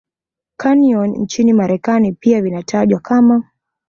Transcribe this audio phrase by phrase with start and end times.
[0.57, 3.43] Canyon nchini Marekani pia vinatajwa kama